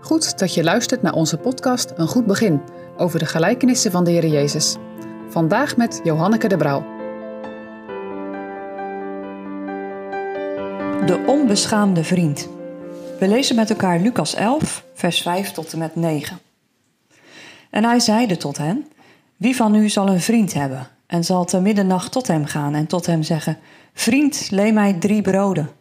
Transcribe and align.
Goed 0.00 0.38
dat 0.38 0.54
je 0.54 0.62
luistert 0.62 1.02
naar 1.02 1.12
onze 1.12 1.36
podcast 1.36 1.92
Een 1.96 2.08
Goed 2.08 2.26
Begin 2.26 2.60
over 2.96 3.18
de 3.18 3.26
gelijkenissen 3.26 3.90
van 3.90 4.04
de 4.04 4.10
Heer 4.10 4.26
Jezus. 4.26 4.76
Vandaag 5.28 5.76
met 5.76 6.00
Johanneke 6.04 6.48
de 6.48 6.56
Brouw. 6.56 6.80
De 11.06 11.24
onbeschaamde 11.26 12.04
vriend. 12.04 12.48
We 13.18 13.28
lezen 13.28 13.56
met 13.56 13.70
elkaar 13.70 14.00
Lucas 14.00 14.34
11, 14.34 14.84
vers 14.94 15.22
5 15.22 15.52
tot 15.52 15.72
en 15.72 15.78
met 15.78 15.96
9. 15.96 16.38
En 17.70 17.84
hij 17.84 18.00
zeide 18.00 18.36
tot 18.36 18.58
hen: 18.58 18.86
Wie 19.36 19.56
van 19.56 19.74
u 19.74 19.88
zal 19.88 20.08
een 20.08 20.20
vriend 20.20 20.54
hebben 20.54 20.88
en 21.06 21.24
zal 21.24 21.44
te 21.44 21.60
middernacht 21.60 22.12
tot 22.12 22.26
hem 22.26 22.44
gaan 22.44 22.74
en 22.74 22.86
tot 22.86 23.06
hem 23.06 23.22
zeggen: 23.22 23.58
Vriend, 23.94 24.50
leen 24.50 24.74
mij 24.74 24.92
drie 24.92 25.22
broden. 25.22 25.79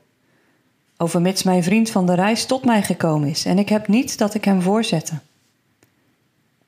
Overmits 1.02 1.44
mijn 1.44 1.64
vriend 1.64 1.90
van 1.90 2.06
de 2.06 2.14
reis 2.14 2.46
tot 2.46 2.66
mij 2.66 2.84
gekomen 2.84 3.30
is 3.30 3.46
en 3.46 3.60
ik 3.60 3.70
heb 3.70 3.88
niet 3.88 4.18
dat 4.18 4.34
ik 4.34 4.46
hem 4.46 4.62
voorzette. 4.62 5.14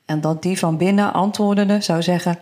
En 0.04 0.20
dat 0.20 0.42
die 0.42 0.58
van 0.58 0.76
binnen 0.76 1.12
antwoordende 1.12 1.80
zou 1.80 2.02
zeggen: 2.02 2.38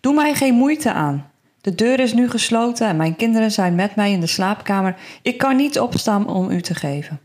Doe 0.00 0.14
mij 0.14 0.34
geen 0.34 0.54
moeite 0.54 0.92
aan. 0.92 1.30
De 1.60 1.74
deur 1.74 2.00
is 2.00 2.12
nu 2.12 2.30
gesloten 2.30 2.88
en 2.88 2.96
mijn 2.96 3.16
kinderen 3.16 3.52
zijn 3.52 3.74
met 3.74 3.94
mij 3.94 4.12
in 4.12 4.20
de 4.20 4.26
slaapkamer. 4.26 4.96
Ik 5.22 5.38
kan 5.38 5.56
niet 5.56 5.80
opstaan 5.80 6.28
om 6.28 6.50
u 6.50 6.60
te 6.60 6.74
geven. 6.74 7.20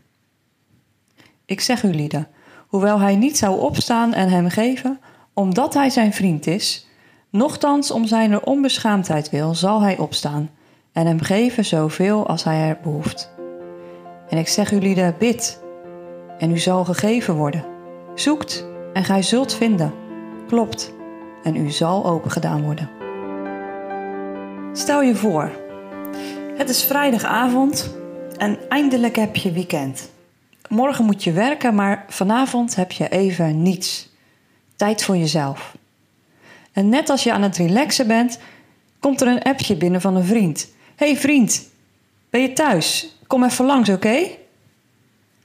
Ik 1.44 1.60
zeg 1.60 1.82
u, 1.82 1.94
lieden, 1.94 2.28
hoewel 2.66 3.00
hij 3.00 3.16
niet 3.16 3.38
zou 3.38 3.60
opstaan 3.60 4.14
en 4.14 4.28
hem 4.28 4.48
geven, 4.48 5.00
omdat 5.32 5.74
hij 5.74 5.90
zijn 5.90 6.12
vriend 6.12 6.46
is, 6.46 6.86
nochtans 7.30 7.90
om 7.90 8.06
zijn 8.06 8.46
onbeschaamdheid 8.46 9.30
wil, 9.30 9.54
zal 9.54 9.80
hij 9.80 9.98
opstaan 9.98 10.50
en 10.92 11.06
hem 11.06 11.20
geven 11.20 11.64
zoveel 11.64 12.26
als 12.26 12.44
hij 12.44 12.68
er 12.68 12.78
behoeft. 12.82 13.34
En 14.28 14.38
ik 14.38 14.48
zeg 14.48 14.72
u, 14.72 14.78
lieden, 14.78 15.14
bid 15.18 15.60
en 16.38 16.50
u 16.50 16.58
zal 16.58 16.84
gegeven 16.84 17.34
worden. 17.34 17.64
Zoekt 18.14 18.66
en 18.92 19.04
gij 19.04 19.22
zult 19.22 19.54
vinden. 19.54 19.92
Klopt 20.46 20.92
en 21.42 21.56
u 21.56 21.70
zal 21.70 22.06
opengedaan 22.06 22.62
worden. 22.62 22.90
Stel 24.72 25.02
je 25.02 25.14
voor, 25.14 25.50
het 26.56 26.68
is 26.68 26.84
vrijdagavond 26.84 27.94
en 28.36 28.58
eindelijk 28.68 29.16
heb 29.16 29.36
je 29.36 29.52
weekend. 29.52 30.10
Morgen 30.68 31.04
moet 31.04 31.24
je 31.24 31.32
werken, 31.32 31.74
maar 31.74 32.04
vanavond 32.08 32.76
heb 32.76 32.92
je 32.92 33.08
even 33.08 33.62
niets. 33.62 34.08
Tijd 34.76 35.02
voor 35.02 35.16
jezelf. 35.16 35.76
En 36.72 36.88
net 36.88 37.10
als 37.10 37.22
je 37.22 37.32
aan 37.32 37.42
het 37.42 37.56
relaxen 37.56 38.06
bent, 38.06 38.38
komt 39.00 39.20
er 39.20 39.28
een 39.28 39.42
appje 39.42 39.76
binnen 39.76 40.00
van 40.00 40.16
een 40.16 40.24
vriend. 40.24 40.68
hey 40.96 41.16
vriend, 41.16 41.68
ben 42.30 42.40
je 42.40 42.52
thuis? 42.52 43.15
Kom 43.26 43.44
even 43.44 43.64
langs, 43.64 43.88
oké? 43.88 44.28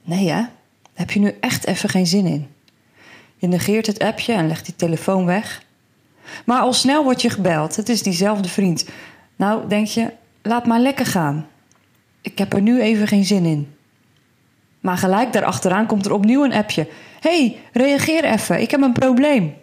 Nee 0.02 0.30
hè, 0.30 0.42
heb 0.94 1.10
je 1.10 1.20
nu 1.20 1.36
echt 1.40 1.66
even 1.66 1.88
geen 1.88 2.06
zin 2.06 2.26
in. 2.26 2.48
Je 3.36 3.46
negeert 3.46 3.86
het 3.86 3.98
appje 3.98 4.32
en 4.32 4.46
legt 4.46 4.64
die 4.64 4.76
telefoon 4.76 5.26
weg. 5.26 5.62
Maar 6.44 6.60
al 6.60 6.72
snel 6.72 7.04
wordt 7.04 7.22
je 7.22 7.30
gebeld. 7.30 7.76
Het 7.76 7.88
is 7.88 8.02
diezelfde 8.02 8.48
vriend. 8.48 8.88
Nou, 9.36 9.68
denk 9.68 9.86
je, 9.86 10.12
laat 10.42 10.66
maar 10.66 10.80
lekker 10.80 11.06
gaan. 11.06 11.46
Ik 12.20 12.38
heb 12.38 12.52
er 12.52 12.62
nu 12.62 12.80
even 12.80 13.08
geen 13.08 13.24
zin 13.24 13.44
in. 13.44 13.74
Maar 14.80 14.96
gelijk 14.96 15.32
daarachteraan 15.32 15.86
komt 15.86 16.06
er 16.06 16.12
opnieuw 16.12 16.44
een 16.44 16.52
appje. 16.52 16.88
hey, 17.20 17.58
reageer 17.72 18.24
even, 18.24 18.60
ik 18.60 18.70
heb 18.70 18.80
een 18.80 18.92
probleem. 18.92 19.54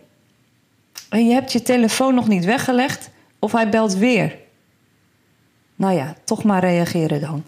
En 1.09 1.27
je 1.27 1.33
hebt 1.33 1.51
je 1.51 1.61
telefoon 1.61 2.15
nog 2.15 2.27
niet 2.27 2.45
weggelegd 2.45 3.09
of 3.39 3.51
hij 3.51 3.69
belt 3.69 3.95
weer. 3.95 4.37
Nou 5.75 5.93
ja, 5.93 6.15
toch 6.23 6.43
maar 6.43 6.59
reageren 6.59 7.21
dan. 7.21 7.43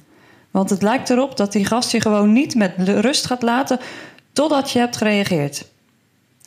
Want 0.51 0.69
het 0.69 0.81
lijkt 0.81 1.09
erop 1.09 1.37
dat 1.37 1.51
die 1.51 1.65
gast 1.65 1.91
je 1.91 2.01
gewoon 2.01 2.33
niet 2.33 2.55
met 2.55 2.73
rust 2.77 3.25
gaat 3.25 3.41
laten 3.41 3.79
totdat 4.33 4.71
je 4.71 4.79
hebt 4.79 4.97
gereageerd. 4.97 5.65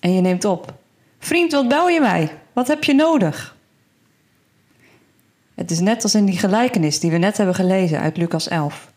En 0.00 0.14
je 0.14 0.20
neemt 0.20 0.44
op. 0.44 0.72
Vriend, 1.18 1.52
wat 1.52 1.68
bel 1.68 1.88
je 1.88 2.00
mij? 2.00 2.32
Wat 2.52 2.68
heb 2.68 2.84
je 2.84 2.94
nodig? 2.94 3.56
Het 5.54 5.70
is 5.70 5.80
net 5.80 6.02
als 6.02 6.14
in 6.14 6.24
die 6.24 6.38
gelijkenis 6.38 7.00
die 7.00 7.10
we 7.10 7.16
net 7.16 7.36
hebben 7.36 7.54
gelezen 7.54 8.00
uit 8.00 8.16
Lucas 8.16 8.48
11. 8.48 8.92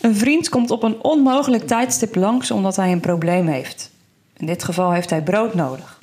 Een 0.00 0.16
vriend 0.16 0.48
komt 0.48 0.70
op 0.70 0.82
een 0.82 1.02
onmogelijk 1.02 1.66
tijdstip 1.66 2.14
langs 2.14 2.50
omdat 2.50 2.76
hij 2.76 2.92
een 2.92 3.00
probleem 3.00 3.46
heeft. 3.46 3.90
In 4.36 4.46
dit 4.46 4.64
geval 4.64 4.92
heeft 4.92 5.10
hij 5.10 5.22
brood 5.22 5.54
nodig. 5.54 6.02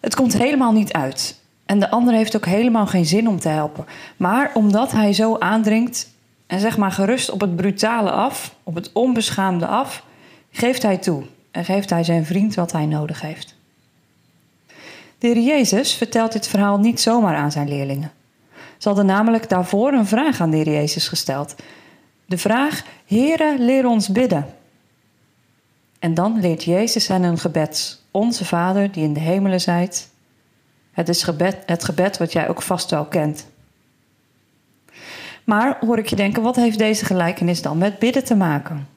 Het 0.00 0.14
komt 0.14 0.38
helemaal 0.38 0.72
niet 0.72 0.92
uit. 0.92 1.40
En 1.64 1.78
de 1.78 1.90
ander 1.90 2.14
heeft 2.14 2.36
ook 2.36 2.46
helemaal 2.46 2.86
geen 2.86 3.06
zin 3.06 3.28
om 3.28 3.40
te 3.40 3.48
helpen. 3.48 3.86
Maar 4.16 4.50
omdat 4.54 4.92
hij 4.92 5.12
zo 5.12 5.38
aandringt 5.38 6.08
en 6.46 6.60
zeg 6.60 6.76
maar 6.76 6.92
gerust 6.92 7.30
op 7.30 7.40
het 7.40 7.56
brutale 7.56 8.10
af, 8.10 8.54
op 8.62 8.74
het 8.74 8.92
onbeschaamde 8.92 9.66
af, 9.66 10.04
geeft 10.50 10.82
hij 10.82 10.96
toe 10.96 11.24
en 11.50 11.64
geeft 11.64 11.90
hij 11.90 12.04
zijn 12.04 12.24
vriend 12.24 12.54
wat 12.54 12.72
hij 12.72 12.86
nodig 12.86 13.20
heeft. 13.20 13.54
De 15.18 15.26
heer 15.26 15.40
Jezus 15.40 15.94
vertelt 15.94 16.32
dit 16.32 16.46
verhaal 16.46 16.78
niet 16.78 17.00
zomaar 17.00 17.36
aan 17.36 17.52
zijn 17.52 17.68
leerlingen. 17.68 18.12
Ze 18.78 18.88
hadden 18.88 19.06
namelijk 19.06 19.48
daarvoor 19.48 19.92
een 19.92 20.06
vraag 20.06 20.40
aan 20.40 20.50
de 20.50 20.56
heer 20.56 20.70
Jezus 20.70 21.08
gesteld. 21.08 21.54
De 22.26 22.38
vraag, 22.38 22.84
Heere, 23.06 23.56
leer 23.58 23.86
ons 23.86 24.08
bidden. 24.08 24.46
En 25.98 26.14
dan 26.14 26.40
leert 26.40 26.64
Jezus 26.64 27.08
hen 27.08 27.22
een 27.22 27.38
gebed. 27.38 28.02
Onze 28.10 28.44
Vader 28.44 28.92
die 28.92 29.04
in 29.04 29.12
de 29.12 29.20
hemelen 29.20 29.60
zijt. 29.60 30.10
Het 30.92 31.08
is 31.08 31.22
gebed, 31.22 31.56
het 31.66 31.84
gebed 31.84 32.18
wat 32.18 32.32
jij 32.32 32.48
ook 32.48 32.62
vast 32.62 32.90
wel 32.90 33.04
kent. 33.04 33.46
Maar 35.46 35.76
hoor 35.80 35.98
ik 35.98 36.06
je 36.06 36.16
denken, 36.16 36.42
wat 36.42 36.56
heeft 36.56 36.78
deze 36.78 37.04
gelijkenis 37.04 37.62
dan 37.62 37.78
met 37.78 37.98
bidden 37.98 38.24
te 38.24 38.34
maken? 38.34 38.88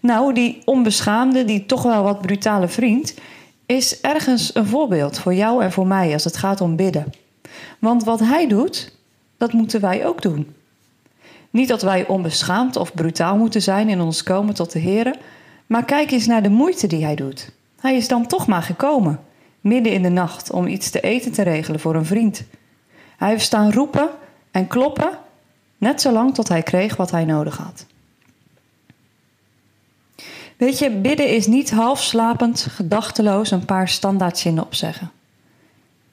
Nou, 0.00 0.34
die 0.34 0.62
onbeschaamde, 0.64 1.44
die 1.44 1.66
toch 1.66 1.82
wel 1.82 2.02
wat 2.02 2.20
brutale 2.20 2.68
vriend, 2.68 3.14
is 3.66 4.00
ergens 4.00 4.54
een 4.54 4.66
voorbeeld 4.66 5.18
voor 5.18 5.34
jou 5.34 5.62
en 5.62 5.72
voor 5.72 5.86
mij 5.86 6.12
als 6.12 6.24
het 6.24 6.36
gaat 6.36 6.60
om 6.60 6.76
bidden. 6.76 7.12
Want 7.78 8.04
wat 8.04 8.20
hij 8.20 8.48
doet, 8.48 8.96
dat 9.36 9.52
moeten 9.52 9.80
wij 9.80 10.06
ook 10.06 10.22
doen. 10.22 10.54
Niet 11.50 11.68
dat 11.68 11.82
wij 11.82 12.06
onbeschaamd 12.06 12.76
of 12.76 12.94
brutaal 12.94 13.36
moeten 13.36 13.62
zijn 13.62 13.88
in 13.88 14.00
ons 14.00 14.22
komen 14.22 14.54
tot 14.54 14.72
de 14.72 14.78
Heer, 14.78 15.16
maar 15.66 15.84
kijk 15.84 16.10
eens 16.10 16.26
naar 16.26 16.42
de 16.42 16.48
moeite 16.48 16.86
die 16.86 17.04
hij 17.04 17.14
doet. 17.14 17.52
Hij 17.80 17.96
is 17.96 18.08
dan 18.08 18.26
toch 18.26 18.46
maar 18.46 18.62
gekomen, 18.62 19.20
midden 19.60 19.92
in 19.92 20.02
de 20.02 20.08
nacht, 20.08 20.50
om 20.50 20.66
iets 20.66 20.90
te 20.90 21.00
eten 21.00 21.32
te 21.32 21.42
regelen 21.42 21.80
voor 21.80 21.94
een 21.94 22.04
vriend. 22.04 22.42
Hij 23.16 23.28
heeft 23.28 23.44
staan 23.44 23.72
roepen 23.72 24.08
en 24.50 24.66
kloppen, 24.66 25.18
net 25.78 26.00
zolang 26.00 26.34
tot 26.34 26.48
hij 26.48 26.62
kreeg 26.62 26.96
wat 26.96 27.10
hij 27.10 27.24
nodig 27.24 27.56
had. 27.56 27.86
Weet 30.56 30.78
je, 30.78 30.90
bidden 30.90 31.28
is 31.28 31.46
niet 31.46 31.70
half 31.70 32.02
slapend, 32.02 32.66
gedachteloos 32.70 33.50
een 33.50 33.64
paar 33.64 33.88
standaardzinnen 33.88 34.64
opzeggen. 34.64 35.10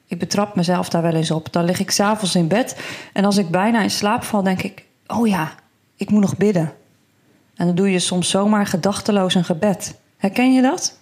Ik 0.06 0.18
betrap 0.18 0.54
mezelf 0.54 0.88
daar 0.88 1.02
wel 1.02 1.14
eens 1.14 1.30
op. 1.30 1.52
Dan 1.52 1.64
lig 1.64 1.80
ik 1.80 1.90
s'avonds 1.90 2.34
in 2.34 2.48
bed 2.48 2.80
en 3.12 3.24
als 3.24 3.36
ik 3.36 3.50
bijna 3.50 3.82
in 3.82 3.90
slaap 3.90 4.22
val, 4.24 4.42
denk 4.42 4.62
ik: 4.62 4.84
Oh 5.06 5.26
ja, 5.28 5.54
ik 5.96 6.10
moet 6.10 6.20
nog 6.20 6.36
bidden. 6.36 6.72
En 7.54 7.66
dan 7.66 7.74
doe 7.74 7.90
je 7.90 7.98
soms 7.98 8.30
zomaar 8.30 8.66
gedachteloos 8.66 9.34
een 9.34 9.44
gebed. 9.44 9.98
Herken 10.16 10.52
je 10.52 10.62
dat? 10.62 10.98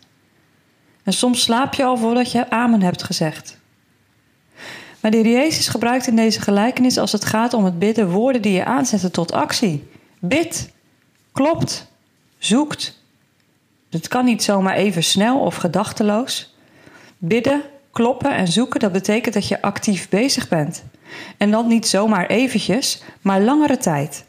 En 1.03 1.13
soms 1.13 1.43
slaap 1.43 1.75
je 1.75 1.85
al 1.85 1.97
voordat 1.97 2.33
je 2.33 2.51
Amen 2.51 2.83
hebt 2.83 3.03
gezegd. 3.03 3.59
Maar 5.07 5.23
de 5.23 5.31
Jezus 5.31 5.69
gebruikt 5.69 6.07
in 6.07 6.17
deze 6.17 6.41
gelijkenis 6.41 6.99
als 6.99 7.13
het 7.13 7.25
gaat 7.25 7.55
om 7.55 7.65
het 7.65 7.79
bidden 7.79 8.11
woorden 8.11 8.43
die 8.43 8.53
je 8.53 8.65
aanzetten 8.65 9.13
tot 9.13 9.33
actie. 9.33 9.89
Bid, 10.19 10.71
klopt, 11.33 11.87
zoekt. 12.39 13.01
Het 13.91 14.09
kan 14.09 14.25
niet 14.25 14.43
zomaar 14.43 14.75
even 14.75 15.05
snel 15.05 15.41
of 15.41 15.57
gedachteloos. 15.57 16.55
Bidden, 17.19 17.63
kloppen 17.93 18.35
en 18.35 18.49
zoeken, 18.49 18.81
dat 18.81 18.93
betekent 18.93 19.35
dat 19.35 19.49
je 19.49 19.63
actief 19.63 20.09
bezig 20.09 20.49
bent. 20.49 20.85
En 21.37 21.51
dat 21.51 21.67
niet 21.67 21.87
zomaar 21.87 22.27
eventjes, 22.27 23.03
maar 23.21 23.41
langere 23.41 23.77
tijd. 23.77 24.25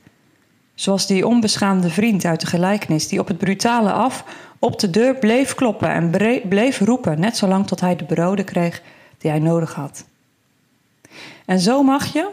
Zoals 0.76 1.08
die 1.08 1.28
onbeschaamde 1.28 1.90
vriend 1.90 2.26
uit 2.26 2.40
de 2.40 2.48
gelijkenis 2.48 3.08
die 3.08 3.20
op 3.20 3.28
het 3.28 3.38
brutale 3.38 3.92
af 3.92 4.24
op 4.60 4.80
de 4.80 4.90
deur 4.90 5.16
bleef 5.16 5.56
kloppen 5.56 5.90
en 5.90 6.10
bleef 6.50 6.80
roepen, 6.80 7.20
net 7.20 7.38
zolang 7.38 7.68
tot 7.68 7.80
hij 7.80 7.96
de 7.96 8.06
broden 8.06 8.46
kreeg 8.46 8.82
die 9.18 9.32
hij 9.32 9.40
nodig 9.40 9.74
had. 9.74 10.06
En 11.46 11.60
zo 11.60 11.84
mag 11.84 12.14
je, 12.14 12.30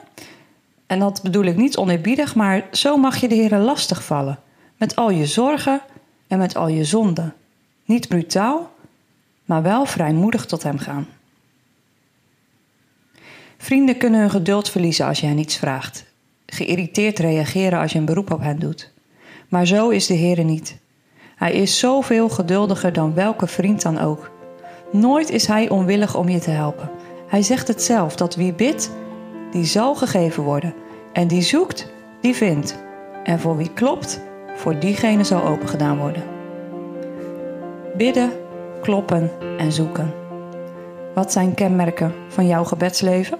en 0.87 0.99
dat 0.99 1.23
bedoel 1.23 1.45
ik 1.45 1.57
niet 1.57 1.77
oneerbiedig, 1.77 2.35
maar 2.35 2.65
zo 2.73 2.97
mag 2.97 3.17
je 3.17 3.29
de 3.29 3.35
Heer 3.35 3.57
lastig 3.57 4.05
vallen. 4.05 4.39
Met 4.77 4.97
al 4.97 5.11
je 5.11 5.27
zorgen 5.27 5.81
en 6.27 6.39
met 6.39 6.57
al 6.57 6.69
je 6.69 6.85
zonden. 6.85 7.35
Niet 7.85 8.09
brutaal, 8.09 8.71
maar 9.45 9.63
wel 9.63 9.87
vrijmoedig 9.87 10.47
tot 10.47 10.63
Hem 10.63 10.79
gaan. 10.79 11.07
Vrienden 13.59 13.97
kunnen 13.97 14.21
hun 14.21 14.31
geduld 14.31 14.71
verliezen 14.71 15.07
als 15.07 15.21
je 15.21 15.27
hen 15.27 15.39
iets 15.39 15.57
vraagt. 15.57 16.05
Geïrriteerd 16.47 17.19
reageren 17.19 17.79
als 17.81 17.93
je 17.93 17.99
een 17.99 18.05
beroep 18.05 18.33
op 18.33 18.41
hen 18.41 18.59
doet. 18.59 18.93
Maar 19.49 19.67
zo 19.67 19.89
is 19.89 20.07
de 20.07 20.15
Heer 20.15 20.45
niet. 20.45 20.79
Hij 21.37 21.53
is 21.53 21.79
zoveel 21.79 22.29
geduldiger 22.29 22.93
dan 22.93 23.15
welke 23.15 23.47
vriend 23.47 23.83
dan 23.83 23.99
ook. 23.99 24.31
Nooit 24.93 25.31
is 25.31 25.47
hij 25.47 25.69
onwillig 25.69 26.17
om 26.17 26.29
je 26.29 26.39
te 26.39 26.51
helpen. 26.51 26.91
Hij 27.27 27.43
zegt 27.43 27.69
het 27.69 27.83
zelf 27.83 28.17
dat 28.17 28.35
wie 28.35 28.53
bidt, 28.53 28.91
die 29.51 29.65
zal 29.65 29.95
gegeven 29.95 30.43
worden. 30.43 30.75
En 31.13 31.29
die 31.29 31.43
zoekt, 31.43 31.93
die 32.21 32.35
vindt. 32.35 32.79
En 33.25 33.41
voor 33.41 33.57
wie 33.57 33.71
klopt, 33.75 34.21
voor 34.57 34.79
diegene 34.79 35.25
zal 35.25 35.43
opengedaan 35.43 35.99
worden. 35.99 36.23
Bidden, 37.97 38.31
kloppen 38.83 39.31
en 39.59 39.73
zoeken. 39.73 40.15
Wat 41.15 41.33
zijn 41.33 41.55
kenmerken 41.55 42.15
van 42.29 42.47
jouw 42.47 42.65
gebedsleven? 42.65 43.39